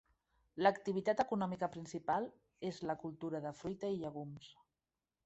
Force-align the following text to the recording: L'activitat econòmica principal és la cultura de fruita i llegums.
L'activitat 0.67 1.19
econòmica 1.23 1.69
principal 1.75 2.25
és 2.71 2.79
la 2.93 2.97
cultura 3.05 3.43
de 3.45 3.53
fruita 3.61 3.93
i 3.97 4.01
llegums. 4.05 4.49